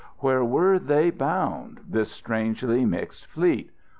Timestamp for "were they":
0.43-1.11